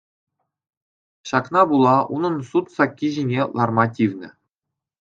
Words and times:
Ҫакна 1.31 1.61
пула 1.73 1.93
унӑн 2.17 2.35
суд 2.49 2.65
сакки 2.81 3.07
ҫине 3.21 3.41
ларма 3.57 3.85
тивнӗ. 4.03 4.29